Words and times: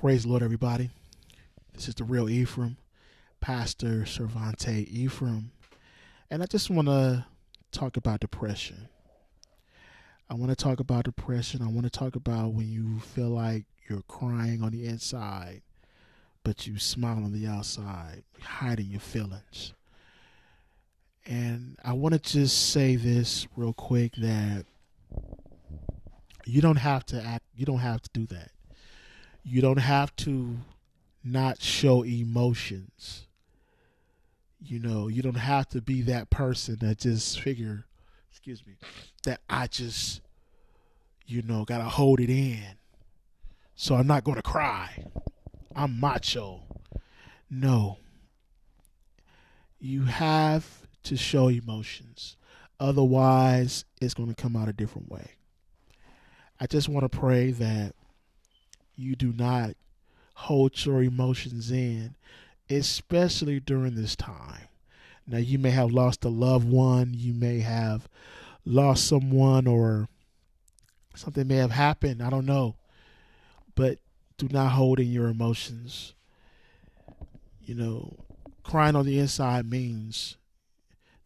Praise 0.00 0.24
the 0.24 0.28
Lord, 0.28 0.42
everybody. 0.42 0.90
This 1.72 1.88
is 1.88 1.94
the 1.94 2.04
real 2.04 2.28
Ephraim, 2.28 2.76
Pastor 3.40 4.00
Cervante 4.04 4.86
Ephraim. 4.88 5.50
And 6.30 6.42
I 6.42 6.46
just 6.46 6.68
want 6.68 6.88
to 6.88 7.24
talk 7.72 7.96
about 7.96 8.20
depression. 8.20 8.88
I 10.28 10.34
want 10.34 10.50
to 10.50 10.56
talk 10.56 10.78
about 10.78 11.04
depression. 11.04 11.62
I 11.62 11.68
want 11.68 11.84
to 11.84 11.90
talk 11.90 12.16
about 12.16 12.52
when 12.52 12.70
you 12.70 12.98
feel 13.00 13.30
like 13.30 13.64
you're 13.88 14.02
crying 14.02 14.62
on 14.62 14.72
the 14.72 14.84
inside, 14.84 15.62
but 16.42 16.66
you 16.66 16.78
smile 16.78 17.24
on 17.24 17.32
the 17.32 17.46
outside, 17.46 18.24
hiding 18.42 18.90
your 18.90 19.00
feelings. 19.00 19.72
And 21.24 21.78
I 21.82 21.94
want 21.94 22.12
to 22.12 22.20
just 22.20 22.72
say 22.72 22.96
this 22.96 23.46
real 23.56 23.72
quick 23.72 24.16
that 24.16 24.66
you 26.44 26.60
don't 26.60 26.76
have 26.76 27.06
to 27.06 27.22
act, 27.22 27.44
you 27.56 27.64
don't 27.64 27.78
have 27.78 28.02
to 28.02 28.10
do 28.12 28.26
that 28.26 28.50
you 29.44 29.60
don't 29.60 29.78
have 29.78 30.14
to 30.16 30.56
not 31.22 31.60
show 31.60 32.04
emotions. 32.04 33.26
You 34.60 34.78
know, 34.78 35.08
you 35.08 35.22
don't 35.22 35.34
have 35.34 35.68
to 35.70 35.82
be 35.82 36.02
that 36.02 36.30
person 36.30 36.78
that 36.80 36.98
just 36.98 37.40
figure, 37.40 37.84
excuse 38.30 38.66
me, 38.66 38.74
that 39.24 39.40
I 39.48 39.66
just, 39.66 40.22
you 41.26 41.42
know, 41.42 41.64
gotta 41.64 41.84
hold 41.84 42.20
it 42.20 42.30
in. 42.30 42.64
So 43.74 43.94
I'm 43.94 44.06
not 44.06 44.24
gonna 44.24 44.42
cry. 44.42 45.04
I'm 45.76 46.00
macho. 46.00 46.62
No. 47.50 47.98
You 49.78 50.04
have 50.04 50.86
to 51.04 51.16
show 51.16 51.48
emotions. 51.48 52.36
Otherwise, 52.80 53.84
it's 54.00 54.14
going 54.14 54.28
to 54.28 54.34
come 54.34 54.56
out 54.56 54.68
a 54.68 54.72
different 54.72 55.10
way. 55.10 55.32
I 56.60 56.66
just 56.66 56.88
want 56.88 57.10
to 57.10 57.18
pray 57.18 57.50
that 57.52 57.94
you 58.96 59.16
do 59.16 59.32
not 59.32 59.70
hold 60.34 60.84
your 60.84 61.02
emotions 61.02 61.70
in, 61.70 62.14
especially 62.68 63.60
during 63.60 63.94
this 63.94 64.16
time. 64.16 64.68
Now, 65.26 65.38
you 65.38 65.58
may 65.58 65.70
have 65.70 65.90
lost 65.90 66.24
a 66.24 66.28
loved 66.28 66.68
one, 66.68 67.14
you 67.14 67.32
may 67.32 67.60
have 67.60 68.08
lost 68.64 69.06
someone, 69.06 69.66
or 69.66 70.08
something 71.14 71.46
may 71.46 71.56
have 71.56 71.70
happened. 71.70 72.22
I 72.22 72.30
don't 72.30 72.46
know. 72.46 72.76
But 73.74 73.98
do 74.36 74.48
not 74.50 74.72
hold 74.72 75.00
in 75.00 75.10
your 75.10 75.28
emotions. 75.28 76.14
You 77.62 77.74
know, 77.74 78.18
crying 78.62 78.96
on 78.96 79.06
the 79.06 79.18
inside 79.18 79.70
means 79.70 80.36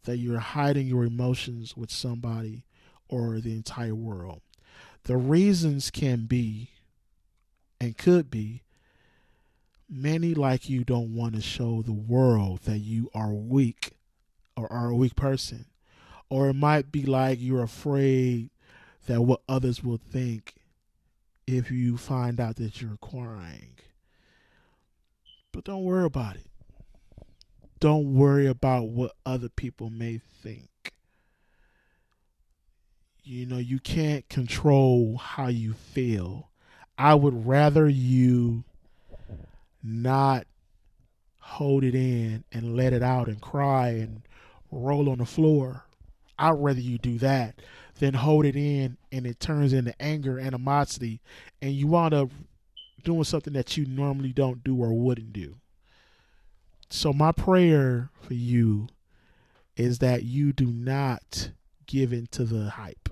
that 0.04 0.18
you're 0.18 0.38
hiding 0.38 0.86
your 0.86 1.04
emotions 1.04 1.76
with 1.76 1.90
somebody 1.90 2.64
or 3.08 3.40
the 3.40 3.52
entire 3.52 3.94
world. 3.94 4.42
The 5.04 5.16
reasons 5.16 5.90
can 5.90 6.26
be 6.26 6.70
and 7.80 7.96
could 7.96 8.30
be 8.30 8.62
many 9.88 10.34
like 10.34 10.68
you 10.68 10.84
don't 10.84 11.14
want 11.14 11.34
to 11.34 11.40
show 11.40 11.82
the 11.82 11.92
world 11.92 12.60
that 12.64 12.78
you 12.78 13.10
are 13.14 13.32
weak 13.32 13.92
or 14.56 14.70
are 14.72 14.90
a 14.90 14.96
weak 14.96 15.16
person. 15.16 15.66
Or 16.30 16.48
it 16.48 16.54
might 16.54 16.92
be 16.92 17.04
like 17.04 17.38
you're 17.40 17.62
afraid 17.62 18.50
that 19.06 19.22
what 19.22 19.40
others 19.48 19.82
will 19.82 20.00
think 20.10 20.54
if 21.46 21.70
you 21.70 21.96
find 21.96 22.38
out 22.38 22.56
that 22.56 22.82
you're 22.82 22.98
crying. 23.00 23.76
But 25.52 25.64
don't 25.64 25.84
worry 25.84 26.04
about 26.04 26.36
it. 26.36 26.46
Don't 27.80 28.14
worry 28.14 28.46
about 28.46 28.88
what 28.88 29.12
other 29.24 29.48
people 29.48 29.88
may 29.88 30.20
think. 30.42 30.92
You 33.22 33.46
know, 33.46 33.58
you 33.58 33.78
can't 33.78 34.28
control 34.28 35.16
how 35.16 35.48
you 35.48 35.72
feel. 35.72 36.47
I 36.98 37.14
would 37.14 37.46
rather 37.46 37.88
you 37.88 38.64
not 39.82 40.46
hold 41.38 41.84
it 41.84 41.94
in 41.94 42.44
and 42.52 42.76
let 42.76 42.92
it 42.92 43.02
out 43.02 43.28
and 43.28 43.40
cry 43.40 43.90
and 43.90 44.22
roll 44.72 45.08
on 45.08 45.18
the 45.18 45.24
floor. 45.24 45.84
I'd 46.38 46.50
rather 46.50 46.80
you 46.80 46.98
do 46.98 47.18
that 47.18 47.54
than 48.00 48.14
hold 48.14 48.44
it 48.44 48.56
in 48.56 48.96
and 49.12 49.26
it 49.26 49.38
turns 49.38 49.72
into 49.72 49.94
anger, 50.02 50.40
animosity, 50.40 51.20
and 51.62 51.72
you 51.72 51.86
wind 51.86 52.14
up 52.14 52.30
doing 53.04 53.24
something 53.24 53.52
that 53.52 53.76
you 53.76 53.86
normally 53.86 54.32
don't 54.32 54.64
do 54.64 54.76
or 54.76 54.92
wouldn't 54.92 55.32
do. 55.32 55.54
So, 56.90 57.12
my 57.12 57.32
prayer 57.32 58.10
for 58.20 58.34
you 58.34 58.88
is 59.76 59.98
that 60.00 60.24
you 60.24 60.52
do 60.52 60.66
not 60.66 61.50
give 61.86 62.12
into 62.12 62.44
the 62.44 62.70
hype. 62.70 63.08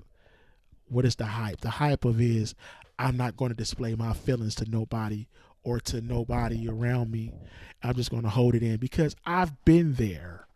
What 0.89 1.05
is 1.05 1.15
the 1.15 1.25
hype? 1.25 1.61
The 1.61 1.69
hype 1.71 2.05
of 2.05 2.19
is 2.19 2.55
I'm 2.99 3.17
not 3.17 3.37
going 3.37 3.49
to 3.49 3.55
display 3.55 3.95
my 3.95 4.13
feelings 4.13 4.55
to 4.55 4.69
nobody 4.69 5.27
or 5.63 5.79
to 5.81 6.01
nobody 6.01 6.67
around 6.67 7.11
me. 7.11 7.33
I'm 7.83 7.95
just 7.95 8.09
going 8.09 8.23
to 8.23 8.29
hold 8.29 8.55
it 8.55 8.63
in 8.63 8.77
because 8.77 9.15
I've 9.25 9.63
been 9.65 9.93
there. 9.93 10.47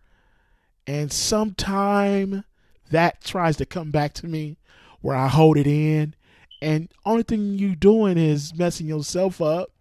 And 0.87 1.11
sometime 1.11 2.43
that 2.89 3.23
tries 3.23 3.57
to 3.57 3.65
come 3.65 3.91
back 3.91 4.13
to 4.15 4.27
me 4.27 4.57
where 5.01 5.15
I 5.15 5.27
hold 5.27 5.57
it 5.57 5.67
in 5.67 6.15
and 6.61 6.91
only 7.05 7.23
thing 7.23 7.57
you 7.57 7.75
doing 7.75 8.17
is 8.17 8.55
messing 8.55 8.87
yourself 8.87 9.41
up. 9.41 9.71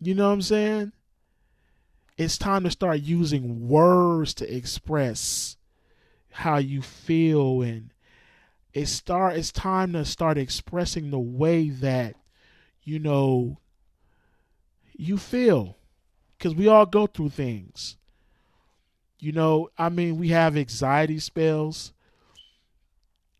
You 0.00 0.14
know 0.14 0.26
what 0.26 0.34
I'm 0.34 0.42
saying? 0.42 0.92
It's 2.18 2.38
time 2.38 2.64
to 2.64 2.70
start 2.70 3.00
using 3.00 3.68
words 3.68 4.34
to 4.34 4.54
express 4.54 5.56
how 6.30 6.58
you 6.58 6.82
feel 6.82 7.62
and 7.62 7.90
it 8.76 8.88
start 8.88 9.36
it's 9.36 9.50
time 9.50 9.94
to 9.94 10.04
start 10.04 10.36
expressing 10.36 11.10
the 11.10 11.18
way 11.18 11.70
that 11.70 12.14
you 12.82 12.98
know 12.98 13.56
you 14.94 15.16
feel. 15.16 15.78
Because 16.36 16.54
we 16.54 16.68
all 16.68 16.84
go 16.84 17.06
through 17.06 17.30
things. 17.30 17.96
You 19.18 19.32
know 19.32 19.70
i 19.78 19.88
mean 19.88 20.18
we 20.18 20.28
have 20.28 20.58
anxiety 20.58 21.18
spells. 21.18 21.94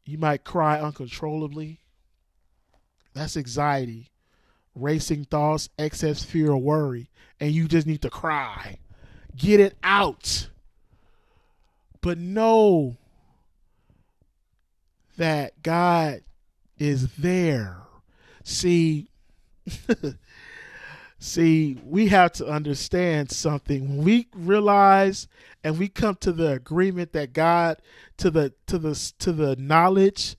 You 0.06 0.16
might 0.16 0.42
cry 0.42 0.80
uncontrollably. 0.80 1.80
That's 3.12 3.36
anxiety. 3.36 4.08
Racing 4.74 5.26
thoughts 5.26 5.68
excess 5.78 6.24
fear 6.24 6.52
or 6.52 6.56
worry 6.56 7.10
and 7.38 7.52
you 7.52 7.68
just 7.68 7.86
need 7.86 8.00
to 8.02 8.10
cry. 8.10 8.78
Get 9.36 9.60
it 9.60 9.76
out. 9.82 10.48
But 12.00 12.16
know 12.16 12.96
that 15.16 15.62
God 15.62 16.22
is 16.78 17.14
there. 17.16 17.78
See, 18.44 19.08
see, 21.18 21.80
we 21.84 22.08
have 22.08 22.32
to 22.32 22.46
understand 22.46 23.30
something. 23.30 23.96
When 23.96 24.04
we 24.04 24.28
realize 24.34 25.28
and 25.64 25.78
we 25.78 25.88
come 25.88 26.16
to 26.16 26.32
the 26.32 26.52
agreement 26.52 27.12
that 27.12 27.32
God 27.32 27.78
to 28.18 28.30
the 28.30 28.52
to 28.66 28.78
the 28.78 29.12
to 29.18 29.32
the 29.32 29.56
knowledge 29.56 30.36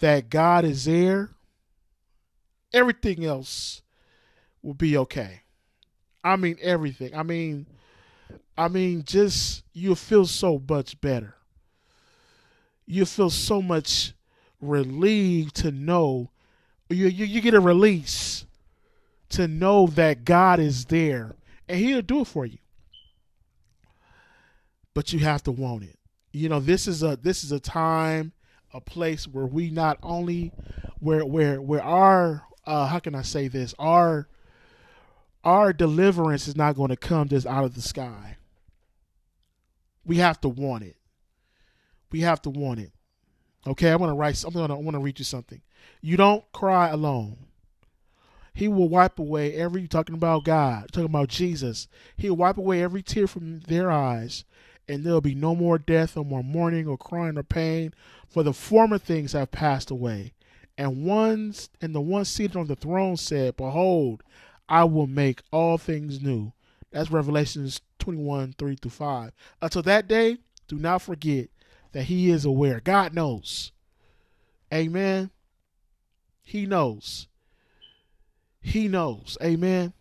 that 0.00 0.30
God 0.30 0.64
is 0.64 0.86
there, 0.86 1.30
everything 2.72 3.24
else 3.24 3.82
will 4.62 4.74
be 4.74 4.96
okay. 4.96 5.42
I 6.24 6.36
mean 6.36 6.56
everything. 6.62 7.14
I 7.14 7.22
mean 7.22 7.66
I 8.56 8.68
mean 8.68 9.02
just 9.04 9.64
you'll 9.72 9.96
feel 9.96 10.26
so 10.26 10.62
much 10.68 11.00
better 11.00 11.34
you 12.86 13.04
feel 13.04 13.30
so 13.30 13.62
much 13.62 14.12
relieved 14.60 15.56
to 15.56 15.70
know 15.70 16.30
you, 16.92 17.08
you, 17.08 17.24
you 17.24 17.40
get 17.40 17.54
a 17.54 17.60
release 17.60 18.44
to 19.30 19.48
know 19.48 19.86
that 19.88 20.24
God 20.24 20.60
is 20.60 20.86
there 20.86 21.36
and 21.68 21.78
he'll 21.78 22.02
do 22.02 22.20
it 22.20 22.26
for 22.26 22.46
you. 22.46 22.58
But 24.94 25.12
you 25.12 25.20
have 25.20 25.42
to 25.44 25.52
want 25.52 25.84
it. 25.84 25.98
You 26.32 26.48
know, 26.48 26.60
this 26.60 26.86
is 26.86 27.02
a 27.02 27.16
this 27.16 27.44
is 27.44 27.52
a 27.52 27.60
time, 27.60 28.32
a 28.74 28.80
place 28.80 29.26
where 29.26 29.46
we 29.46 29.70
not 29.70 29.98
only 30.02 30.52
where 30.98 31.24
where 31.24 31.60
where 31.60 31.82
our 31.82 32.42
uh 32.66 32.86
how 32.86 32.98
can 32.98 33.14
I 33.14 33.22
say 33.22 33.48
this? 33.48 33.74
Our 33.78 34.28
our 35.44 35.72
deliverance 35.72 36.46
is 36.46 36.56
not 36.56 36.76
going 36.76 36.90
to 36.90 36.96
come 36.96 37.28
just 37.28 37.46
out 37.46 37.64
of 37.64 37.74
the 37.74 37.82
sky. 37.82 38.36
We 40.04 40.16
have 40.18 40.40
to 40.42 40.48
want 40.48 40.84
it. 40.84 40.96
We 42.12 42.20
have 42.20 42.42
to 42.42 42.50
want 42.50 42.78
it. 42.78 42.92
Okay, 43.66 43.90
I 43.90 43.96
want 43.96 44.10
to 44.10 44.14
write. 44.14 44.44
Gonna. 44.52 44.74
I 44.74 44.78
want 44.78 44.94
to 44.94 45.00
read 45.00 45.18
you 45.18 45.24
something. 45.24 45.62
You 46.00 46.16
don't 46.16 46.44
cry 46.52 46.88
alone. 46.88 47.38
He 48.54 48.68
will 48.68 48.88
wipe 48.88 49.18
away 49.18 49.54
every. 49.54 49.88
Talking 49.88 50.14
about 50.14 50.44
God. 50.44 50.92
Talking 50.92 51.06
about 51.06 51.28
Jesus. 51.28 51.88
He 52.16 52.28
will 52.28 52.36
wipe 52.36 52.58
away 52.58 52.82
every 52.82 53.02
tear 53.02 53.26
from 53.26 53.60
their 53.60 53.90
eyes, 53.90 54.44
and 54.86 55.04
there 55.04 55.14
will 55.14 55.20
be 55.20 55.34
no 55.34 55.54
more 55.54 55.78
death, 55.78 56.16
or 56.16 56.24
more 56.24 56.44
mourning, 56.44 56.86
or 56.86 56.98
crying, 56.98 57.38
or 57.38 57.42
pain, 57.42 57.94
for 58.28 58.42
the 58.42 58.52
former 58.52 58.98
things 58.98 59.32
have 59.32 59.50
passed 59.50 59.90
away. 59.90 60.32
And 60.76 61.06
ones 61.06 61.70
and 61.80 61.94
the 61.94 62.00
one 62.00 62.24
seated 62.24 62.56
on 62.56 62.66
the 62.66 62.76
throne 62.76 63.16
said, 63.16 63.56
"Behold, 63.56 64.22
I 64.68 64.84
will 64.84 65.06
make 65.06 65.42
all 65.50 65.78
things 65.78 66.20
new." 66.20 66.52
That's 66.90 67.10
Revelations 67.10 67.80
21, 67.98 68.54
3 68.58 68.76
through 68.76 68.90
5. 68.90 69.32
Until 69.62 69.82
that 69.82 70.08
day, 70.08 70.38
do 70.68 70.76
not 70.76 71.00
forget 71.02 71.48
that 71.92 72.04
he 72.04 72.30
is 72.30 72.44
aware. 72.44 72.80
God 72.80 73.14
knows. 73.14 73.72
Amen. 74.72 75.30
He 76.42 76.66
knows. 76.66 77.28
He 78.60 78.88
knows. 78.88 79.36
Amen. 79.42 79.92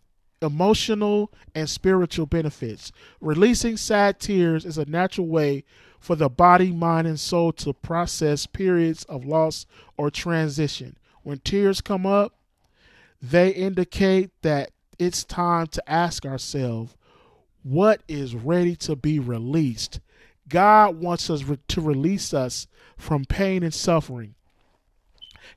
Emotional 0.42 1.32
and 1.54 1.70
spiritual 1.70 2.26
benefits. 2.26 2.92
Releasing 3.20 3.78
sad 3.78 4.20
tears 4.20 4.66
is 4.66 4.78
a 4.78 4.86
natural 4.86 5.28
way 5.28 5.64
for 6.00 6.16
the 6.16 6.30
body, 6.30 6.72
mind, 6.72 7.08
and 7.08 7.20
soul 7.20 7.52
to 7.54 7.74
process 7.74 8.48
periods 8.48 9.04
of 9.06 9.26
loss 9.26 9.68
or 9.98 10.10
transition. 10.10 10.98
When 11.22 11.40
tears 11.40 11.80
come 11.80 12.08
up, 12.08 12.34
they 13.22 13.50
indicate 13.52 14.32
that 14.42 14.72
it's 14.98 15.24
time 15.24 15.68
to 15.68 15.92
ask 15.92 16.26
ourselves 16.26 16.96
what 17.64 18.02
is 18.08 18.34
ready 18.34 18.76
to 18.78 18.96
be 18.96 19.20
released. 19.20 20.00
God 20.52 21.02
wants 21.02 21.30
us 21.30 21.44
re- 21.44 21.58
to 21.70 21.82
release 21.82 22.34
us 22.34 22.68
from 22.98 23.26
pain 23.26 23.64
and 23.64 23.74
suffering. 23.74 24.36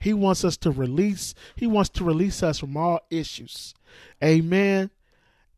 He 0.01 0.15
wants 0.15 0.45
us 0.45 0.57
to 0.59 0.71
release, 0.71 1.35
he 1.55 1.67
wants 1.67 1.91
to 1.91 2.05
release 2.05 2.43
us 2.43 2.59
from 2.59 2.77
all 2.77 3.01
issues. 3.11 3.75
Amen. 4.23 4.91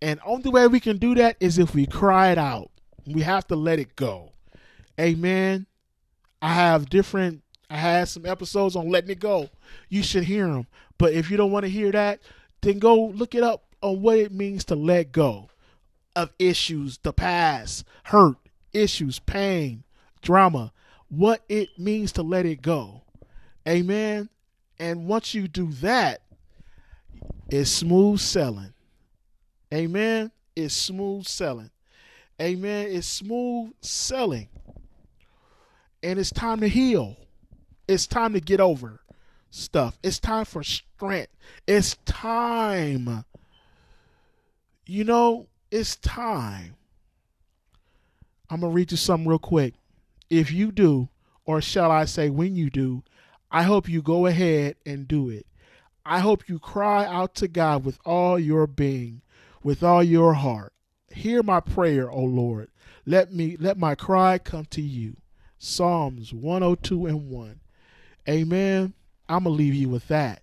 And 0.03 0.21
only 0.25 0.51
way 0.51 0.67
we 0.67 0.81
can 0.81 0.99
do 0.99 1.15
that 1.15 1.37
is 1.41 1.59
if 1.59 1.75
we 1.75 1.87
cry 1.87 2.31
it 2.31 2.39
out. 2.39 2.71
We 3.07 3.23
have 3.23 3.47
to 3.49 3.57
let 3.57 3.79
it 3.79 3.97
go. 3.97 4.33
Amen. 5.01 5.67
I 6.43 6.53
have 6.53 6.91
different 6.91 7.43
I 7.69 7.77
had 7.77 8.09
some 8.09 8.27
episodes 8.27 8.77
on 8.77 8.89
letting 8.89 9.11
it 9.11 9.21
go. 9.21 9.49
You 9.89 10.03
should 10.03 10.25
hear 10.25 10.47
them. 10.47 10.67
But 10.99 11.13
if 11.13 11.31
you 11.31 11.37
don't 11.37 11.51
want 11.51 11.65
to 11.65 11.71
hear 11.71 11.91
that, 11.93 12.21
then 12.61 12.79
go 12.79 13.07
look 13.07 13.35
it 13.35 13.43
up 13.43 13.65
on 13.83 14.03
what 14.03 14.19
it 14.19 14.33
means 14.33 14.65
to 14.67 14.77
let 14.77 15.13
go 15.13 15.49
of 16.15 16.33
issues, 16.39 16.99
the 16.99 17.13
past, 17.13 17.85
hurt, 18.05 18.37
issues, 18.77 19.19
pain, 19.19 19.83
drama, 20.23 20.73
what 21.09 21.43
it 21.49 21.79
means 21.79 22.13
to 22.13 22.23
let 22.23 22.47
it 22.47 22.63
go. 22.63 23.03
Amen. 23.67 24.29
And 24.79 25.07
once 25.07 25.35
you 25.35 25.49
do 25.49 25.73
that, 25.81 26.23
it's 27.49 27.71
smooth 27.71 28.21
selling. 28.21 28.75
Amen. 29.73 30.31
It's 30.55 30.75
smooth 30.75 31.27
selling. 31.27 31.71
Amen. 32.41 32.89
It's 32.91 33.07
smooth 33.07 33.73
selling. 33.81 34.49
And 36.03 36.19
it's 36.19 36.31
time 36.31 36.61
to 36.61 36.69
heal. 36.69 37.17
It's 37.89 38.07
time 38.07 38.33
to 38.35 38.41
get 38.41 38.61
over 38.61 39.01
stuff. 39.51 39.99
It's 40.03 40.19
time 40.19 40.45
for 40.45 40.63
strength. 40.63 41.33
It's 41.67 41.97
time. 42.05 43.25
You 44.87 45.05
know, 45.05 45.47
it's 45.71 45.97
time. 45.97 46.77
I'm 48.49 48.61
going 48.61 48.73
to 48.73 48.75
read 48.75 48.91
you 48.91 48.97
something 48.97 49.29
real 49.29 49.39
quick. 49.39 49.75
If 50.31 50.51
you 50.53 50.73
do, 50.73 51.09
or 51.45 51.61
shall 51.61 51.91
I 51.91 52.05
say, 52.05 52.31
when 52.31 52.57
you 52.57 52.71
do, 52.71 53.03
I 53.51 53.63
hope 53.63 53.89
you 53.89 54.03
go 54.03 54.27
ahead 54.27 54.77
and 54.85 55.07
do 55.07 55.31
it. 55.31 55.47
I 56.05 56.21
hope 56.21 56.49
you 56.49 56.59
cry 56.59 57.05
out 57.05 57.35
to 57.37 57.49
God 57.49 57.85
with 57.85 57.99
all 58.05 58.39
your 58.39 58.67
being, 58.67 59.23
with 59.63 59.83
all 59.83 60.03
your 60.03 60.35
heart. 60.35 60.73
Hear 61.11 61.43
my 61.43 61.61
prayer, 61.61 62.11
O 62.11 62.21
Lord. 62.21 62.71
Let 63.05 63.33
me 63.33 63.57
let 63.59 63.79
my 63.79 63.95
cry 63.95 64.39
come 64.39 64.67
to 64.67 64.83
you. 64.83 65.17
Psalms 65.59 66.33
102 66.33 67.07
and 67.07 67.31
1. 67.31 67.61
Amen. 68.29 68.95
I'm 69.29 69.45
going 69.45 69.57
to 69.57 69.63
leave 69.63 69.75
you 69.75 69.89
with 69.89 70.09
that. 70.09 70.43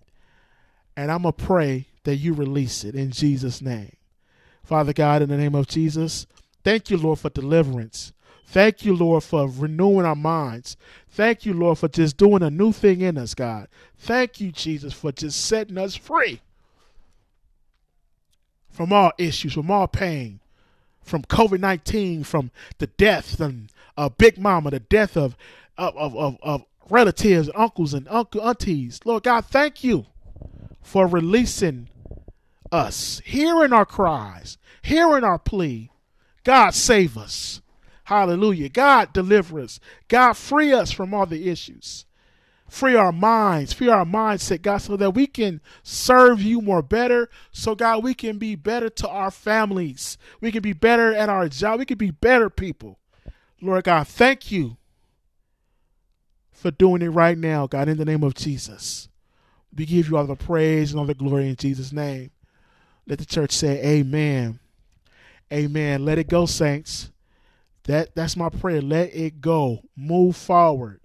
And 0.96 1.10
I'm 1.10 1.22
going 1.22 1.34
to 1.34 1.44
pray 1.44 1.88
that 2.04 2.16
you 2.16 2.34
release 2.34 2.84
it 2.84 2.94
in 2.94 3.10
Jesus' 3.10 3.62
name. 3.62 3.96
Father 4.62 4.92
God, 4.92 5.22
in 5.22 5.28
the 5.28 5.36
name 5.36 5.54
of 5.54 5.66
Jesus, 5.66 6.26
thank 6.64 6.90
you, 6.90 6.96
Lord, 6.96 7.20
for 7.20 7.30
deliverance. 7.30 8.12
Thank 8.46 8.84
you, 8.84 8.94
Lord, 8.94 9.22
for 9.24 9.48
renewing 9.48 10.06
our 10.06 10.14
minds. 10.14 10.76
Thank 11.08 11.46
you, 11.46 11.54
Lord, 11.54 11.78
for 11.78 11.88
just 11.88 12.16
doing 12.16 12.42
a 12.42 12.50
new 12.50 12.72
thing 12.72 13.00
in 13.00 13.18
us, 13.18 13.34
God. 13.34 13.68
Thank 13.98 14.40
you, 14.40 14.52
Jesus, 14.52 14.92
for 14.92 15.12
just 15.12 15.44
setting 15.44 15.78
us 15.78 15.96
free 15.96 16.40
from 18.70 18.92
all 18.92 19.12
issues, 19.18 19.54
from 19.54 19.70
all 19.70 19.86
pain, 19.86 20.40
from 21.02 21.22
COVID 21.22 21.60
19, 21.60 22.24
from 22.24 22.50
the 22.78 22.88
death 22.88 23.40
of 23.40 23.54
uh, 23.96 24.08
Big 24.08 24.38
Mama, 24.38 24.70
the 24.72 24.80
death 24.80 25.16
of, 25.16 25.36
of, 25.78 25.96
of, 25.96 26.36
of, 26.42 26.64
relatives, 26.90 27.48
uncles, 27.54 27.94
and 27.94 28.06
uncle 28.08 28.42
aunties. 28.46 29.00
Lord 29.04 29.22
God, 29.22 29.46
thank 29.46 29.82
you 29.82 30.06
for 30.82 31.06
releasing 31.06 31.88
us, 32.70 33.22
hearing 33.24 33.72
our 33.72 33.86
cries, 33.86 34.58
hearing 34.82 35.24
our 35.24 35.38
plea. 35.38 35.90
God, 36.44 36.74
save 36.74 37.16
us. 37.16 37.60
Hallelujah. 38.04 38.68
God, 38.68 39.12
deliver 39.12 39.60
us. 39.60 39.80
God, 40.08 40.34
free 40.34 40.72
us 40.72 40.92
from 40.92 41.14
all 41.14 41.26
the 41.26 41.48
issues. 41.48 42.04
Free 42.68 42.94
our 42.94 43.12
minds, 43.12 43.72
free 43.72 43.88
our 43.88 44.04
mindset, 44.04 44.62
God, 44.62 44.78
so 44.78 44.96
that 44.96 45.12
we 45.12 45.26
can 45.26 45.60
serve 45.82 46.42
you 46.42 46.60
more 46.60 46.82
better. 46.82 47.28
So, 47.52 47.74
God, 47.74 48.02
we 48.02 48.14
can 48.14 48.38
be 48.38 48.56
better 48.56 48.88
to 48.88 49.08
our 49.08 49.30
families. 49.30 50.18
We 50.40 50.50
can 50.50 50.62
be 50.62 50.72
better 50.72 51.14
at 51.14 51.28
our 51.28 51.48
job. 51.48 51.78
We 51.78 51.84
can 51.84 51.98
be 51.98 52.10
better 52.10 52.50
people. 52.50 52.98
Lord 53.60 53.84
God, 53.84 54.08
thank 54.08 54.50
you 54.50 54.76
for 56.52 56.70
doing 56.70 57.02
it 57.02 57.08
right 57.08 57.38
now, 57.38 57.66
God, 57.66 57.88
in 57.88 57.96
the 57.96 58.04
name 58.04 58.22
of 58.22 58.34
Jesus. 58.34 59.08
We 59.76 59.86
give 59.86 60.08
you 60.08 60.16
all 60.16 60.26
the 60.26 60.34
praise 60.34 60.90
and 60.90 61.00
all 61.00 61.06
the 61.06 61.14
glory 61.14 61.48
in 61.48 61.56
Jesus' 61.56 61.92
name. 61.92 62.30
Let 63.06 63.18
the 63.18 63.26
church 63.26 63.52
say 63.52 63.84
amen. 63.84 64.58
Amen. 65.54 66.04
Let 66.04 66.18
it 66.18 66.28
go, 66.28 66.46
saints. 66.46 67.12
That 67.84 68.14
that's 68.16 68.36
my 68.36 68.48
prayer. 68.48 68.82
Let 68.82 69.14
it 69.14 69.40
go. 69.40 69.82
Move 69.96 70.36
forward. 70.36 71.00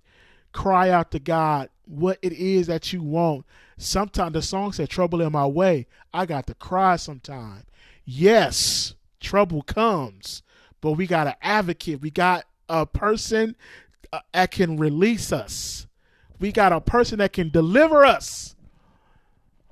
Cry 0.53 0.89
out 0.89 1.11
to 1.11 1.19
God 1.19 1.69
what 1.85 2.17
it 2.23 2.33
is 2.33 2.67
that 2.67 2.91
you 2.91 3.03
want. 3.03 3.45
Sometimes 3.77 4.33
the 4.33 4.41
song 4.41 4.71
said 4.71 4.89
trouble 4.89 5.21
in 5.21 5.31
my 5.31 5.45
way. 5.45 5.85
I 6.13 6.25
got 6.25 6.47
to 6.47 6.55
cry 6.55 6.95
sometime. 6.95 7.63
Yes, 8.05 8.95
trouble 9.19 9.61
comes, 9.61 10.41
but 10.81 10.93
we 10.93 11.05
got 11.05 11.27
an 11.27 11.35
advocate. 11.43 12.01
We 12.01 12.09
got 12.09 12.45
a 12.67 12.87
person 12.87 13.55
uh, 14.11 14.21
that 14.33 14.49
can 14.49 14.77
release 14.77 15.31
us. 15.31 15.85
We 16.39 16.51
got 16.51 16.73
a 16.73 16.81
person 16.81 17.19
that 17.19 17.33
can 17.33 17.49
deliver 17.49 18.03
us 18.03 18.55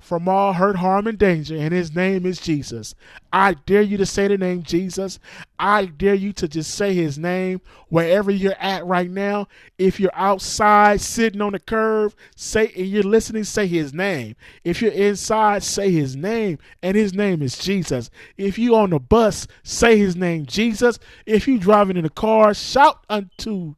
from 0.08 0.26
all 0.26 0.54
hurt, 0.54 0.76
harm, 0.76 1.06
and 1.06 1.18
danger, 1.18 1.54
and 1.54 1.70
his 1.70 1.94
name 1.94 2.24
is 2.24 2.40
Jesus. 2.40 2.94
I 3.30 3.52
dare 3.52 3.82
you 3.82 3.98
to 3.98 4.06
say 4.06 4.26
the 4.26 4.38
name 4.38 4.62
Jesus. 4.62 5.18
I 5.58 5.84
dare 5.84 6.14
you 6.14 6.32
to 6.32 6.48
just 6.48 6.74
say 6.74 6.94
his 6.94 7.18
name 7.18 7.60
wherever 7.90 8.30
you're 8.30 8.56
at 8.58 8.86
right 8.86 9.10
now. 9.10 9.48
If 9.76 10.00
you're 10.00 10.10
outside 10.14 11.02
sitting 11.02 11.42
on 11.42 11.52
the 11.52 11.58
curb, 11.58 12.14
say 12.34 12.72
and 12.74 12.86
you're 12.86 13.02
listening, 13.02 13.44
say 13.44 13.66
his 13.66 13.92
name. 13.92 14.34
If 14.64 14.80
you're 14.80 14.92
inside, 14.92 15.62
say 15.62 15.90
his 15.90 16.16
name, 16.16 16.58
and 16.82 16.96
his 16.96 17.12
name 17.12 17.42
is 17.42 17.58
Jesus. 17.58 18.08
If 18.38 18.58
you 18.58 18.76
on 18.76 18.90
the 18.90 18.98
bus, 18.98 19.46
say 19.62 19.98
his 19.98 20.16
name, 20.16 20.46
Jesus. 20.46 20.98
If 21.26 21.46
you're 21.46 21.58
driving 21.58 21.98
in 21.98 22.04
the 22.04 22.10
car, 22.10 22.54
shout 22.54 23.04
unto 23.10 23.74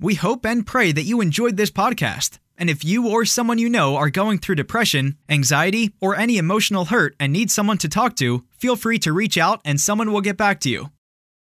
We 0.00 0.16
hope 0.16 0.44
and 0.44 0.66
pray 0.66 0.92
that 0.92 1.04
you 1.04 1.20
enjoyed 1.20 1.56
this 1.56 1.70
podcast. 1.70 2.40
And 2.56 2.70
if 2.70 2.84
you 2.84 3.08
or 3.08 3.24
someone 3.24 3.58
you 3.58 3.68
know 3.68 3.96
are 3.96 4.10
going 4.10 4.38
through 4.38 4.56
depression, 4.56 5.16
anxiety, 5.28 5.92
or 6.00 6.16
any 6.16 6.36
emotional 6.36 6.86
hurt 6.86 7.14
and 7.18 7.32
need 7.32 7.50
someone 7.50 7.78
to 7.78 7.88
talk 7.88 8.14
to, 8.16 8.44
feel 8.58 8.76
free 8.76 8.98
to 9.00 9.12
reach 9.12 9.38
out 9.38 9.60
and 9.64 9.80
someone 9.80 10.12
will 10.12 10.20
get 10.20 10.36
back 10.36 10.60
to 10.60 10.68
you. 10.68 10.90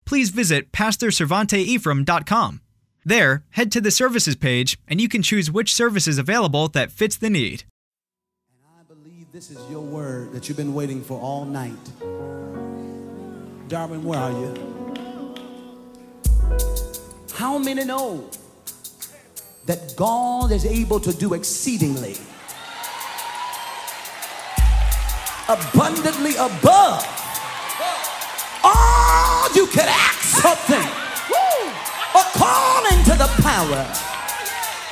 Please 0.05 0.29
visit 0.29 0.71
PastorCervanteEphraim.com. 0.71 2.61
There, 3.05 3.43
head 3.51 3.71
to 3.73 3.81
the 3.81 3.91
services 3.91 4.35
page 4.35 4.77
and 4.87 5.01
you 5.01 5.09
can 5.09 5.21
choose 5.21 5.51
which 5.51 5.73
service 5.73 6.07
is 6.07 6.17
available 6.17 6.69
that 6.69 6.91
fits 6.91 7.17
the 7.17 7.29
need. 7.29 7.65
And 8.49 8.59
I 8.79 8.83
believe 8.93 9.31
this 9.31 9.51
is 9.51 9.59
your 9.69 9.81
word 9.81 10.31
that 10.33 10.47
you've 10.47 10.57
been 10.57 10.73
waiting 10.73 11.01
for 11.01 11.19
all 11.19 11.43
night. 11.43 11.73
Darwin, 13.67 14.03
where 14.03 14.19
are 14.19 14.31
you? 14.31 14.73
How 17.33 17.57
many 17.57 17.83
know 17.83 18.29
that 19.65 19.95
God 19.97 20.51
is 20.51 20.65
able 20.65 20.99
to 20.99 21.11
do 21.11 21.33
exceedingly, 21.33 22.15
abundantly 25.49 26.35
above 26.35 27.22
you 29.55 29.67
could 29.67 29.85
ask 29.85 30.19
something, 30.41 30.87
according 32.13 33.03
to 33.05 33.15
the 33.17 33.29
power 33.41 33.85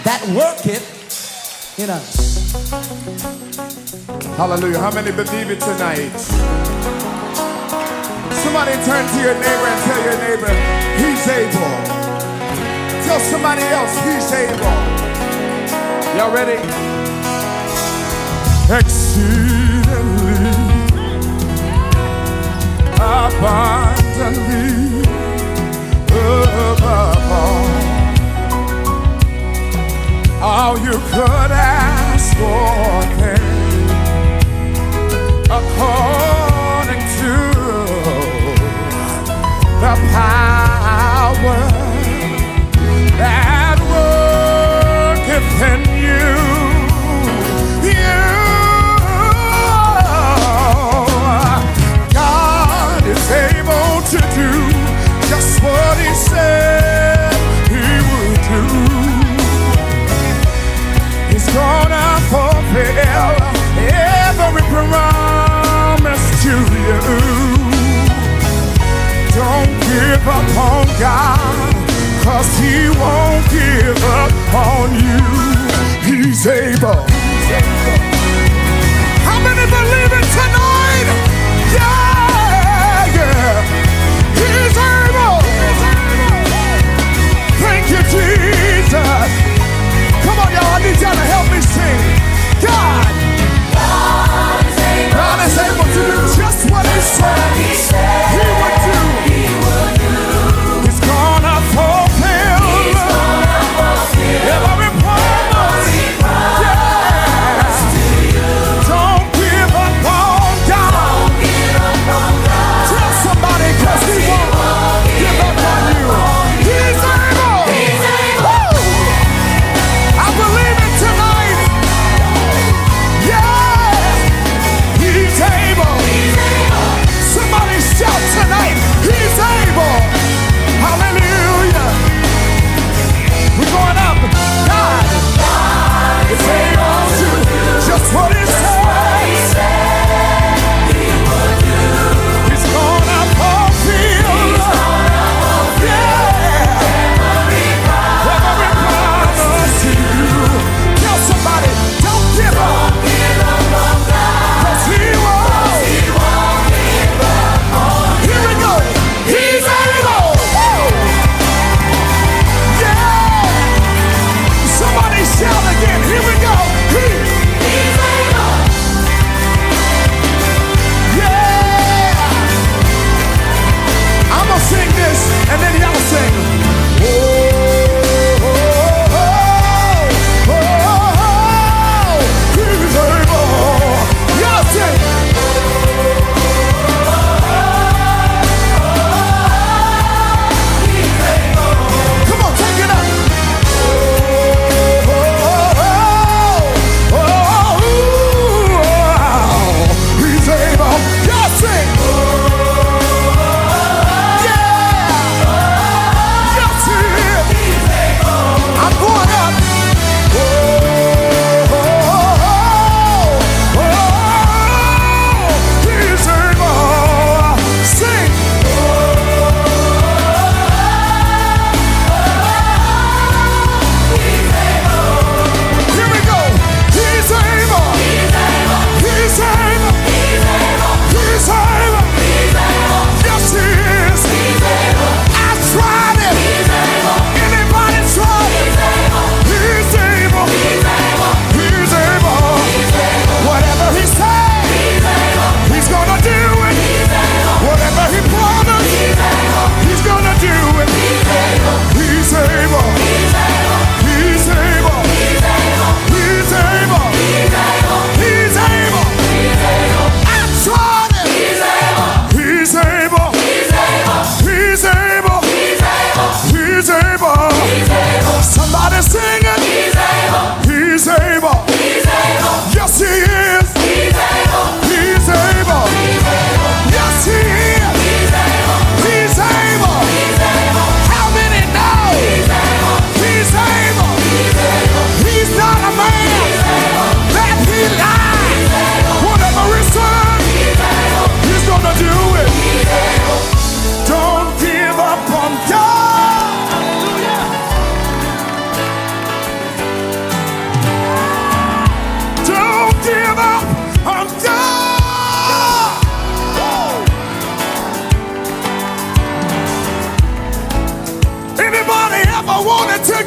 that 0.03 0.21
worketh 0.35 1.79
in 1.79 1.89
us? 1.89 2.53
Hallelujah. 4.37 4.79
How 4.79 4.91
many 4.91 5.11
believe 5.11 5.49
it 5.49 5.59
tonight? 5.59 6.11
Somebody 8.43 8.73
turn 8.85 9.05
to 9.07 9.19
your 9.21 9.35
neighbor 9.35 9.67
and 9.67 9.81
tell 9.85 10.01
your 10.03 10.17
neighbor, 10.17 10.53
he's 10.97 11.27
able. 11.27 11.73
Tell 13.05 13.19
somebody 13.19 13.63
else, 13.63 13.93
he's 14.05 14.31
able. 14.31 14.77
Y'all 16.17 16.33
ready? 16.33 16.59
Exceedingly, 18.73 20.51
abundantly, 24.21 25.01
above 26.07 27.23
all, 27.31 27.65
all 30.43 30.77
you 30.77 30.91
could 30.91 31.51
ask 31.51 32.37
for, 32.37 33.01
thing, 33.17 33.41
according 35.49 37.03
to 37.17 37.33
the 39.81 39.93
power 40.13 41.61
that 43.17 43.77
worketh 45.21 45.61
in 45.63 45.90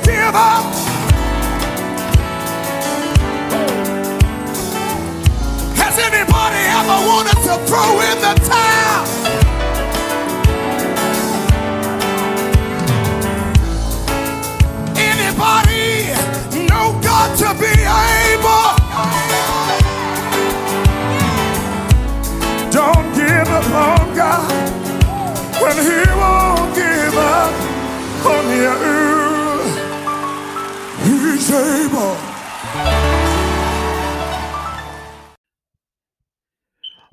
give 0.05 0.35
up? 0.35 0.65
Has 5.77 5.99
anybody 5.99 6.63
ever 6.79 6.99
wanted 7.09 7.39
to 7.47 7.55
throw 7.69 8.01
in 8.11 8.19
the 8.27 8.35
towel? 8.49 9.05
Anybody 14.97 16.09
know 16.69 16.99
God 17.03 17.39
to 17.39 17.49
be 17.61 17.75
able? 17.85 18.69
Don't 22.71 23.15
give 23.15 23.49
up 23.49 23.67
on 23.75 24.17
God 24.17 24.53
when 25.63 25.77
He 25.77 26.01
won't 26.21 26.75
give 26.75 27.17
up 27.17 27.64
He's 31.55 31.87
able. 31.87 32.17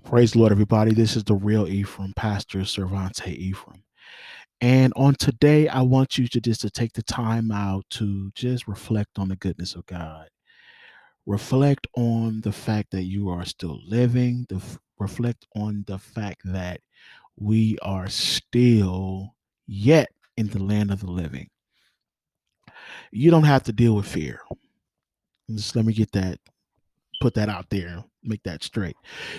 Praise 0.03 0.31
the 0.31 0.39
Lord, 0.39 0.51
everybody. 0.51 0.93
This 0.95 1.15
is 1.15 1.24
the 1.24 1.36
real 1.36 1.67
Ephraim, 1.67 2.13
Pastor 2.15 2.60
Cervante 2.60 3.27
Ephraim. 3.27 3.83
And 4.60 4.93
on 4.95 5.13
today, 5.13 5.67
I 5.67 5.81
want 5.83 6.17
you 6.17 6.27
to 6.27 6.41
just 6.41 6.62
to 6.62 6.71
take 6.71 6.93
the 6.93 7.03
time 7.03 7.51
out 7.51 7.86
to 7.91 8.31
just 8.33 8.67
reflect 8.67 9.19
on 9.19 9.27
the 9.29 9.36
goodness 9.36 9.75
of 9.75 9.86
God. 9.86 10.27
Reflect 11.27 11.86
on 11.95 12.41
the 12.41 12.51
fact 12.51 12.89
that 12.91 13.03
you 13.03 13.29
are 13.29 13.45
still 13.45 13.79
living. 13.86 14.48
The 14.50 14.60
reflect 14.98 15.45
on 15.55 15.83
the 15.86 16.00
fact 16.00 16.41
that 16.45 16.81
we 17.38 17.77
are 17.83 18.10
still 18.10 19.36
yet 19.67 20.10
in 20.36 20.48
the 20.48 20.63
land 20.63 20.89
of 20.89 21.01
the 21.01 21.12
living. 21.12 21.48
You 23.12 23.32
don't 23.32 23.44
have 23.44 23.63
to 23.63 23.74
deal 23.74 23.96
with 23.96 24.08
fear. 24.08 24.41
Just 25.50 25.75
let 25.75 25.86
me 25.86 25.94
get 25.94 26.12
that, 26.13 26.39
put 27.20 27.34
that 27.36 27.50
out 27.50 27.70
there, 27.70 28.03
make 28.24 28.44
that 28.44 28.63
straight. 28.63 28.96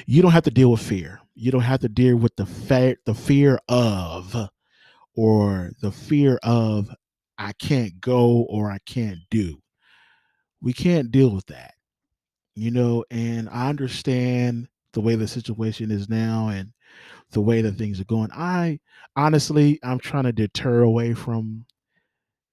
You 0.07 0.23
don't 0.23 0.33
have 0.33 0.45
to 0.45 0.50
deal 0.50 0.71
with 0.71 0.83
fear. 0.83 1.21
You 1.35 1.50
don't 1.50 1.62
have 1.62 1.81
to 1.81 1.88
deal 1.88 2.17
with 2.17 2.37
the 2.37 2.47
fa- 2.47 2.97
the 3.07 3.14
fear 3.14 3.59
of 3.69 4.37
or 5.14 5.71
the 5.81 5.91
fear 5.93 6.38
of 6.43 6.91
I 7.38 7.52
can't 7.52 8.00
go 8.00 8.43
or 8.49 8.71
I 8.71 8.79
can't 8.85 9.21
do. 9.31 9.59
We 10.61 10.73
can't 10.73 11.11
deal 11.11 11.31
with 11.31 11.47
that. 11.47 11.75
You 12.55 12.71
know, 12.71 13.05
and 13.11 13.49
I 13.49 13.71
understand 13.71 14.69
the 14.93 15.00
way 15.00 15.17
the 15.17 15.26
situation 15.26 15.91
is 15.91 16.09
now 16.09 16.49
and 16.49 16.73
the 17.31 17.41
way 17.41 17.62
that 17.62 17.76
things 17.79 17.99
are 18.00 18.05
going. 18.05 18.31
I 18.33 18.81
honestly 19.17 19.81
I'm 19.83 19.99
trying 19.99 20.25
to 20.25 20.33
deter 20.33 20.83
away 20.83 21.14
from 21.14 21.64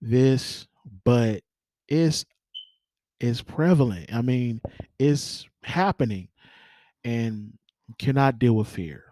this, 0.01 0.67
but 1.03 1.41
it's 1.87 2.25
it's 3.19 3.41
prevalent. 3.41 4.13
I 4.13 4.21
mean, 4.21 4.61
it's 4.97 5.47
happening 5.63 6.29
and 7.03 7.53
cannot 7.97 8.39
deal 8.39 8.53
with 8.53 8.67
fear. 8.67 9.05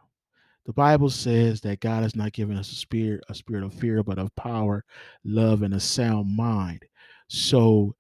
The 0.66 0.74
Bible 0.74 1.10
says 1.10 1.62
that 1.62 1.80
God 1.80 2.04
has 2.04 2.16
not 2.16 2.34
given 2.34 2.58
us 2.58 2.72
a 2.72 2.76
spirit, 2.76 3.24
a 3.30 3.36
spirit 3.36 3.64
of 3.64 3.74
fear, 3.74 4.04
but 4.04 4.20
of 4.20 4.36
power, 4.36 4.84
love, 5.24 5.64
and 5.64 5.74
a 5.74 5.80
sound 5.80 6.36
mind. 6.36 6.84
So 7.30 7.96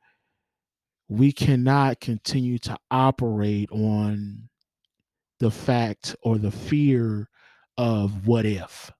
we 1.07 1.31
cannot 1.31 2.01
continue 2.01 2.57
to 2.59 2.77
operate 2.91 3.71
on 3.71 4.49
the 5.39 5.51
fact 5.51 6.15
or 6.23 6.37
the 6.37 6.51
fear 6.51 7.29
of 7.77 8.27
what 8.27 8.45
if. 8.45 8.91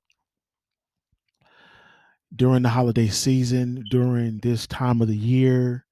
During 2.35 2.63
the 2.63 2.69
holiday 2.69 3.07
season, 3.07 3.83
during 3.89 4.39
this 4.39 4.67
time 4.67 5.01
of 5.01 5.07
the 5.07 5.17
year, 5.17 5.85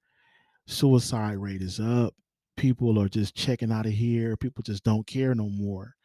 suicide 0.68 1.38
rate 1.38 1.62
is 1.62 1.80
up. 1.80 2.14
People 2.58 3.00
are 3.00 3.10
just 3.10 3.36
checking 3.36 3.72
out 3.72 3.86
of 3.86 3.94
here. 3.94 4.38
People 4.38 4.64
just 4.64 4.84
don't 4.84 5.08
care 5.08 5.34
no 5.34 5.50
more. 5.50 5.96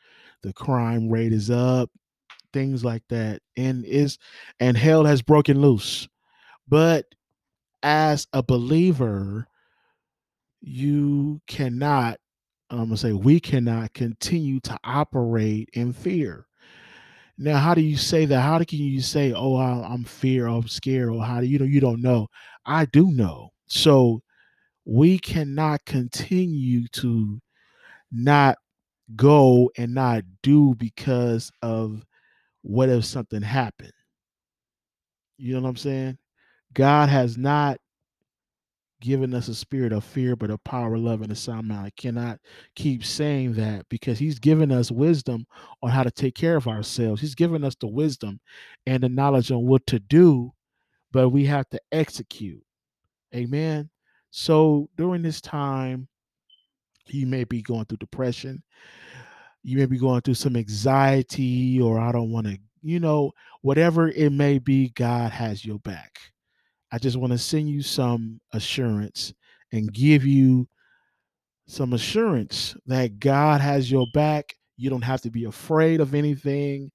The 0.42 0.52
crime 0.52 1.10
rate 1.10 1.32
is 1.32 1.50
up 1.50 1.90
things 2.52 2.84
like 2.84 3.02
that 3.08 3.40
and 3.56 3.84
is 3.84 4.18
and 4.58 4.76
hell 4.76 5.04
has 5.04 5.22
broken 5.22 5.60
loose 5.60 6.08
but 6.68 7.06
as 7.82 8.26
a 8.32 8.42
believer 8.42 9.46
you 10.60 11.40
cannot 11.46 12.18
i'm 12.70 12.84
gonna 12.84 12.96
say 12.96 13.12
we 13.12 13.40
cannot 13.40 13.92
continue 13.94 14.60
to 14.60 14.76
operate 14.84 15.68
in 15.72 15.92
fear 15.92 16.46
now 17.40 17.58
how 17.58 17.74
do 17.74 17.82
you 17.82 17.96
say 17.96 18.26
that 18.26 18.42
how 18.42 18.58
can 18.64 18.78
you 18.80 19.02
say 19.02 19.32
oh 19.34 19.56
I- 19.56 19.88
i'm 19.92 20.04
fear 20.04 20.46
i'm 20.48 20.68
scared 20.68 21.10
or 21.10 21.24
how 21.24 21.40
do 21.40 21.46
you 21.46 21.58
know 21.58 21.66
you 21.66 21.80
don't 21.80 22.02
know 22.02 22.28
i 22.66 22.86
do 22.86 23.10
know 23.10 23.50
so 23.66 24.22
we 24.86 25.18
cannot 25.18 25.84
continue 25.86 26.88
to 26.88 27.40
not 28.12 28.58
go 29.16 29.70
and 29.76 29.94
not 29.94 30.24
do 30.42 30.74
because 30.76 31.50
of 31.62 32.04
what 32.62 32.88
if 32.88 33.04
something 33.04 33.42
happened? 33.42 33.92
You 35.38 35.54
know 35.54 35.62
what 35.62 35.70
I'm 35.70 35.76
saying? 35.76 36.18
God 36.74 37.08
has 37.08 37.38
not 37.38 37.78
given 39.00 39.34
us 39.34 39.48
a 39.48 39.54
spirit 39.54 39.92
of 39.92 40.04
fear, 40.04 40.36
but 40.36 40.50
of 40.50 40.62
power, 40.64 40.98
love, 40.98 41.22
and 41.22 41.32
a 41.32 41.36
sound 41.36 41.68
mind. 41.68 41.86
I 41.86 41.90
cannot 42.00 42.38
keep 42.74 43.04
saying 43.04 43.54
that 43.54 43.86
because 43.88 44.18
He's 44.18 44.38
given 44.38 44.70
us 44.70 44.90
wisdom 44.90 45.46
on 45.82 45.90
how 45.90 46.02
to 46.02 46.10
take 46.10 46.34
care 46.34 46.56
of 46.56 46.68
ourselves. 46.68 47.20
He's 47.20 47.34
given 47.34 47.64
us 47.64 47.74
the 47.80 47.88
wisdom 47.88 48.40
and 48.86 49.02
the 49.02 49.08
knowledge 49.08 49.50
on 49.50 49.66
what 49.66 49.86
to 49.88 49.98
do, 49.98 50.52
but 51.12 51.30
we 51.30 51.46
have 51.46 51.68
to 51.70 51.80
execute. 51.92 52.62
Amen. 53.34 53.90
So 54.30 54.88
during 54.96 55.22
this 55.22 55.40
time, 55.40 56.08
you 57.06 57.26
may 57.26 57.44
be 57.44 57.62
going 57.62 57.84
through 57.86 57.98
depression. 57.98 58.62
You 59.62 59.78
may 59.78 59.86
be 59.86 59.98
going 59.98 60.20
through 60.22 60.34
some 60.34 60.56
anxiety, 60.56 61.80
or 61.80 61.98
I 61.98 62.12
don't 62.12 62.30
want 62.30 62.46
to, 62.46 62.58
you 62.82 63.00
know, 63.00 63.32
whatever 63.62 64.08
it 64.08 64.30
may 64.30 64.58
be, 64.58 64.90
God 64.90 65.32
has 65.32 65.64
your 65.64 65.78
back. 65.80 66.18
I 66.92 66.98
just 66.98 67.16
want 67.16 67.32
to 67.32 67.38
send 67.38 67.68
you 67.68 67.82
some 67.82 68.40
assurance 68.52 69.32
and 69.72 69.92
give 69.92 70.24
you 70.24 70.68
some 71.66 71.92
assurance 71.92 72.76
that 72.86 73.20
God 73.20 73.60
has 73.60 73.90
your 73.90 74.06
back. 74.12 74.54
You 74.76 74.90
don't 74.90 75.02
have 75.02 75.20
to 75.22 75.30
be 75.30 75.44
afraid 75.44 76.00
of 76.00 76.14
anything. 76.14 76.90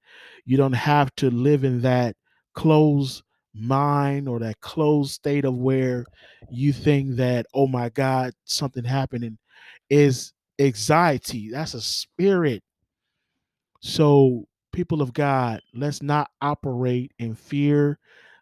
You 0.45 0.57
don't 0.57 0.73
have 0.73 1.15
to 1.17 1.29
live 1.29 1.63
in 1.63 1.81
that 1.81 2.15
closed 2.53 3.23
mind 3.53 4.27
or 4.27 4.39
that 4.39 4.59
closed 4.59 5.11
state 5.11 5.45
of 5.45 5.55
where 5.55 6.05
you 6.49 6.73
think 6.73 7.15
that, 7.15 7.45
oh 7.53 7.67
my 7.67 7.89
God, 7.89 8.33
something 8.43 8.83
happening 8.83 9.37
is 9.89 10.33
anxiety. 10.59 11.49
That's 11.51 11.73
a 11.73 11.81
spirit. 11.81 12.63
So, 13.79 14.47
people 14.73 15.01
of 15.01 15.13
God, 15.13 15.61
let's 15.73 16.01
not 16.01 16.29
operate 16.41 17.13
in 17.19 17.35
fear. 17.35 17.97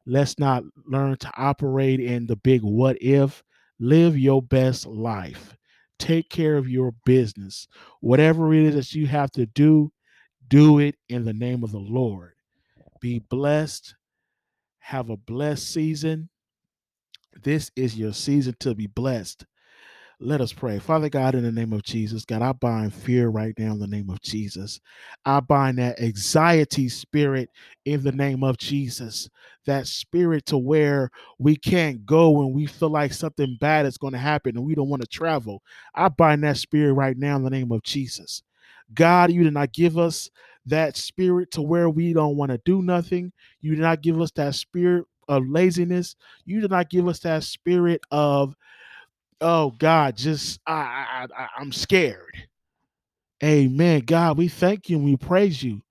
Let's 0.06 0.38
not 0.38 0.63
learn 0.86 1.18
to 1.18 1.32
operate 1.38 2.00
in 2.00 2.28
the 2.28 2.36
big 2.36 2.62
what 2.62 3.02
if. 3.02 3.44
Live 3.80 4.18
your 4.18 4.42
best 4.42 4.86
life. 4.86 5.56
Take 6.00 6.30
care 6.30 6.58
of 6.58 6.70
your 6.70 6.94
business. 7.06 7.68
Whatever 8.02 8.54
it 8.54 8.63
is 8.63 8.76
that 8.76 8.94
you 8.94 9.08
have 9.08 9.32
to 9.32 9.46
do, 9.46 9.92
do 10.48 10.80
it 10.80 10.96
in 11.10 11.26
the 11.26 11.34
name 11.34 11.63
of 11.63 11.72
the 11.72 11.80
Lord. 11.80 12.34
Be 13.00 13.20
blessed. 13.20 13.96
Have 14.80 15.10
a 15.10 15.18
blessed 15.18 15.72
season. 15.72 16.30
This 17.42 17.72
is 17.76 17.98
your 17.98 18.13
season 18.13 18.56
to 18.60 18.76
be 18.76 18.88
blessed. 18.88 19.46
Let 20.25 20.39
us 20.39 20.53
pray. 20.53 20.79
Father 20.79 21.09
God, 21.09 21.36
in 21.36 21.43
the 21.43 21.51
name 21.51 21.73
of 21.73 21.83
Jesus, 21.83 22.23
God, 22.23 22.41
I 22.41 22.53
bind 22.53 22.93
fear 22.93 23.27
right 23.27 23.53
now 23.59 23.73
in 23.73 23.79
the 23.79 23.88
name 23.88 24.09
of 24.09 24.21
Jesus. 24.21 24.79
I 25.25 25.41
bind 25.41 25.79
that 25.79 25.99
anxiety 25.99 26.88
spirit 26.88 27.49
in 27.83 28.03
the 28.03 28.13
name 28.13 28.41
of 28.41 28.57
Jesus. 28.57 29.29
That 29.65 29.86
spirit 29.86 30.45
to 30.45 30.57
where 30.57 31.12
we 31.39 31.57
can't 31.57 32.05
go 32.05 32.29
when 32.29 32.53
we 32.53 32.67
feel 32.67 32.89
like 32.89 33.12
something 33.12 33.57
bad 33.59 33.86
is 33.86 33.97
going 33.97 34.13
to 34.13 34.19
happen 34.19 34.55
and 34.55 34.65
we 34.65 34.75
don't 34.75 34.88
want 34.88 35.01
to 35.01 35.07
travel. 35.09 35.62
I 35.93 36.07
bind 36.07 36.41
that 36.45 36.55
spirit 36.55 36.93
right 36.93 37.17
now 37.17 37.36
in 37.36 37.43
the 37.43 37.49
name 37.49 37.73
of 37.73 37.83
Jesus. 37.83 38.43
God, 38.93 39.29
you 39.29 39.43
did 39.43 39.53
not 39.53 39.73
give 39.73 39.97
us 39.97 40.29
that 40.67 40.95
spirit 40.95 41.51
to 41.51 41.62
where 41.62 41.89
we 41.89 42.13
don't 42.13 42.38
want 42.38 42.51
to 42.51 42.62
do 42.63 42.81
nothing. 42.81 43.33
You 43.59 43.75
did 43.75 43.81
not 43.81 44.01
give 44.01 44.21
us 44.21 44.31
that 44.36 44.55
spirit 44.55 45.03
of 45.27 45.43
laziness. 45.49 46.15
You 46.45 46.62
did 46.62 46.71
not 46.71 46.89
give 46.89 47.09
us 47.09 47.19
that 47.19 47.43
spirit 47.43 47.99
of 48.09 48.55
oh 49.41 49.72
God, 49.72 50.17
just 50.17 50.60
I, 50.67 50.74
I, 50.74 51.28
I 51.38 51.48
I'm 51.58 51.72
scared. 51.72 52.36
Amen. 53.43 54.02
God, 54.02 54.38
we 54.38 54.48
thank 54.48 54.89
you 54.89 54.98
and 54.98 55.06
we 55.06 55.17
praise 55.17 55.62
you. 55.63 55.84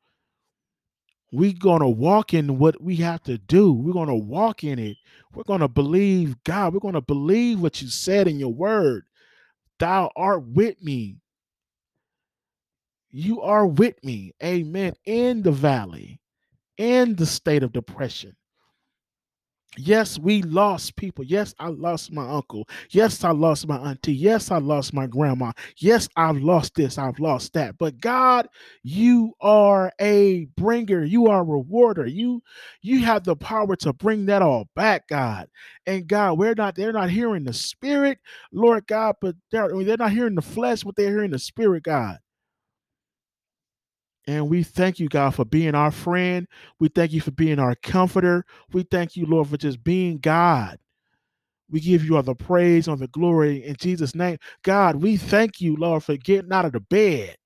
We're 1.32 1.54
gonna 1.58 1.88
walk 1.90 2.34
in 2.34 2.58
what 2.58 2.80
we 2.82 2.96
have 2.96 3.22
to 3.24 3.38
do. 3.38 3.72
We're 3.72 3.92
gonna 3.94 4.16
walk 4.16 4.64
in 4.64 4.78
it. 4.78 4.96
We're 5.34 5.44
gonna 5.44 5.68
believe 5.68 6.36
God. 6.44 6.74
We're 6.74 6.80
gonna 6.80 7.00
believe 7.02 7.60
what 7.60 7.82
you 7.82 7.88
said 7.88 8.28
in 8.28 8.38
your 8.38 8.52
word. 8.52 9.04
Thou 9.78 10.10
art 10.16 10.46
with 10.46 10.82
me. 10.82 11.18
You 13.10 13.42
are 13.42 13.66
with 13.66 14.02
me. 14.04 14.34
Amen. 14.42 14.94
In 15.06 15.42
the 15.42 15.52
valley, 15.52 16.20
in 16.78 17.16
the 17.16 17.26
state 17.26 17.62
of 17.62 17.72
depression. 17.72 18.36
Yes, 19.78 20.18
we 20.18 20.42
lost 20.42 20.96
people. 20.96 21.24
Yes, 21.24 21.54
I 21.58 21.68
lost 21.68 22.12
my 22.12 22.28
uncle. 22.28 22.68
Yes, 22.90 23.24
I 23.24 23.30
lost 23.30 23.66
my 23.66 23.76
auntie. 23.78 24.12
Yes, 24.12 24.50
I 24.50 24.58
lost 24.58 24.92
my 24.92 25.06
grandma. 25.06 25.52
Yes, 25.78 26.08
I've 26.14 26.36
lost 26.38 26.74
this. 26.74 26.98
I've 26.98 27.18
lost 27.18 27.54
that. 27.54 27.78
But 27.78 27.98
God, 27.98 28.48
you 28.82 29.32
are 29.40 29.90
a 29.98 30.44
bringer. 30.58 31.02
You 31.04 31.28
are 31.28 31.40
a 31.40 31.44
rewarder. 31.44 32.06
You 32.06 32.42
you 32.82 33.00
have 33.00 33.24
the 33.24 33.34
power 33.36 33.74
to 33.76 33.94
bring 33.94 34.26
that 34.26 34.42
all 34.42 34.68
back, 34.76 35.08
God. 35.08 35.48
And 35.86 36.06
God, 36.06 36.38
we're 36.38 36.54
not 36.54 36.74
they're 36.74 36.92
not 36.92 37.08
hearing 37.10 37.44
the 37.44 37.54
spirit, 37.54 38.18
Lord 38.52 38.86
God, 38.86 39.16
but 39.22 39.36
they're 39.50 39.70
they're 39.84 39.96
not 39.96 40.12
hearing 40.12 40.34
the 40.34 40.42
flesh, 40.42 40.84
but 40.84 40.96
they're 40.96 41.08
hearing 41.10 41.30
the 41.30 41.38
spirit, 41.38 41.84
God. 41.84 42.18
And 44.26 44.48
we 44.48 44.62
thank 44.62 45.00
you, 45.00 45.08
God, 45.08 45.34
for 45.34 45.44
being 45.44 45.74
our 45.74 45.90
friend. 45.90 46.46
We 46.80 46.88
thank 46.88 47.12
you 47.12 47.20
for 47.20 47.32
being 47.32 47.58
our 47.58 47.74
comforter. 47.76 48.44
We 48.72 48.84
thank 48.84 49.16
you, 49.16 49.26
Lord, 49.26 49.48
for 49.48 49.56
just 49.56 49.82
being 49.84 50.18
God. 50.18 50.78
We 51.70 51.80
give 51.80 52.04
you 52.04 52.16
all 52.16 52.22
the 52.22 52.34
praise, 52.34 52.88
all 52.88 52.96
the 52.96 53.08
glory 53.08 53.64
in 53.64 53.76
Jesus' 53.76 54.14
name. 54.14 54.38
God, 54.62 54.96
we 54.96 55.16
thank 55.16 55.60
you, 55.60 55.76
Lord, 55.76 56.04
for 56.04 56.16
getting 56.16 56.52
out 56.52 56.66
of 56.66 56.72
the 56.72 56.80
bed. 56.80 57.36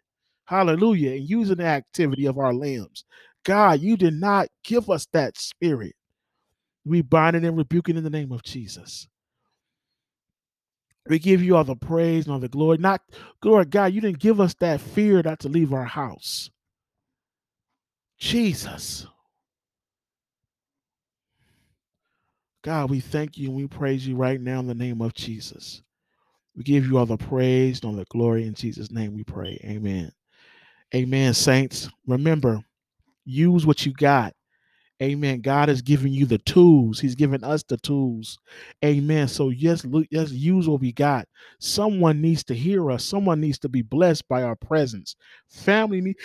Hallelujah. 0.46 1.12
And 1.12 1.28
using 1.28 1.56
the 1.56 1.66
activity 1.66 2.26
of 2.26 2.38
our 2.38 2.54
limbs. 2.54 3.04
God, 3.44 3.80
you 3.80 3.96
did 3.96 4.14
not 4.14 4.48
give 4.64 4.90
us 4.90 5.06
that 5.12 5.38
spirit. 5.38 5.94
We 6.84 7.02
bind 7.02 7.36
it 7.36 7.44
and 7.44 7.56
rebuke 7.56 7.88
it 7.88 7.96
in 7.96 8.04
the 8.04 8.10
name 8.10 8.32
of 8.32 8.42
Jesus. 8.42 9.08
We 11.08 11.18
give 11.18 11.42
you 11.42 11.56
all 11.56 11.64
the 11.64 11.76
praise 11.76 12.26
and 12.26 12.34
all 12.34 12.40
the 12.40 12.48
glory. 12.48 12.78
Not 12.78 13.02
glory, 13.42 13.66
God, 13.66 13.92
you 13.92 14.00
didn't 14.00 14.20
give 14.20 14.40
us 14.40 14.54
that 14.60 14.80
fear 14.80 15.22
not 15.22 15.40
to 15.40 15.48
leave 15.48 15.72
our 15.72 15.84
house. 15.84 16.50
Jesus. 18.18 19.06
God, 22.62 22.90
we 22.90 23.00
thank 23.00 23.38
you 23.38 23.48
and 23.48 23.56
we 23.56 23.68
praise 23.68 24.06
you 24.06 24.16
right 24.16 24.40
now 24.40 24.58
in 24.58 24.66
the 24.66 24.74
name 24.74 25.00
of 25.00 25.14
Jesus. 25.14 25.82
We 26.56 26.64
give 26.64 26.86
you 26.86 26.98
all 26.98 27.06
the 27.06 27.16
praise 27.16 27.80
and 27.80 27.90
all 27.90 27.96
the 27.96 28.06
glory 28.06 28.46
in 28.46 28.54
Jesus' 28.54 28.90
name 28.90 29.14
we 29.14 29.22
pray. 29.22 29.60
Amen. 29.64 30.10
Amen, 30.94 31.34
saints. 31.34 31.88
Remember, 32.06 32.60
use 33.24 33.66
what 33.66 33.84
you 33.84 33.92
got. 33.92 34.32
Amen. 35.02 35.42
God 35.42 35.68
has 35.68 35.82
given 35.82 36.12
you 36.12 36.24
the 36.24 36.38
tools. 36.38 36.98
He's 36.98 37.14
given 37.14 37.44
us 37.44 37.62
the 37.62 37.76
tools. 37.76 38.38
Amen. 38.82 39.28
So 39.28 39.50
yes, 39.50 39.84
yes, 40.10 40.32
use 40.32 40.66
what 40.66 40.80
we 40.80 40.92
got. 40.92 41.28
Someone 41.60 42.22
needs 42.22 42.42
to 42.44 42.54
hear 42.54 42.90
us. 42.90 43.04
Someone 43.04 43.40
needs 43.40 43.58
to 43.58 43.68
be 43.68 43.82
blessed 43.82 44.26
by 44.26 44.42
our 44.42 44.56
presence. 44.56 45.14
Family 45.50 46.00
need, 46.00 46.16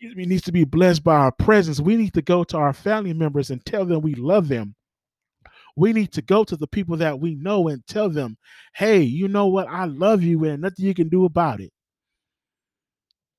excuse 0.00 0.16
me, 0.16 0.24
needs 0.24 0.44
to 0.44 0.52
be 0.52 0.64
blessed 0.64 1.04
by 1.04 1.14
our 1.14 1.32
presence. 1.32 1.78
We 1.78 1.94
need 1.94 2.14
to 2.14 2.22
go 2.22 2.42
to 2.44 2.56
our 2.56 2.72
family 2.72 3.12
members 3.12 3.50
and 3.50 3.62
tell 3.66 3.84
them 3.84 4.00
we 4.00 4.14
love 4.14 4.48
them. 4.48 4.74
We 5.76 5.92
need 5.92 6.10
to 6.12 6.22
go 6.22 6.42
to 6.42 6.56
the 6.56 6.66
people 6.66 6.96
that 6.96 7.20
we 7.20 7.34
know 7.34 7.68
and 7.68 7.86
tell 7.86 8.08
them, 8.08 8.38
hey, 8.74 9.02
you 9.02 9.28
know 9.28 9.48
what? 9.48 9.68
I 9.68 9.84
love 9.84 10.22
you 10.22 10.42
and 10.46 10.62
nothing 10.62 10.86
you 10.86 10.94
can 10.94 11.10
do 11.10 11.26
about 11.26 11.60
it. 11.60 11.70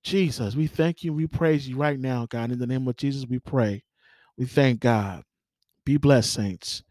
Jesus, 0.04 0.56
we 0.56 0.67
thank 0.67 1.04
you. 1.04 1.13
We 1.13 1.26
praise 1.26 1.67
you 1.67 1.78
right 1.78 2.00
now, 2.00 2.28
God. 2.28 2.52
In 2.52 2.60
the 2.60 2.67
name 2.67 2.88
of 2.88 2.95
Jesus, 2.95 3.26
we 3.28 3.39
pray. 3.39 3.84
We 4.38 4.45
thank 4.45 4.82
God. 4.82 5.24
Be 5.84 5.97
blessed, 5.97 6.32
saints. 6.32 6.84